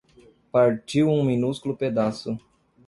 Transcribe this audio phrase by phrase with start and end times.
[0.51, 2.35] Partiu um minúsculo pedaço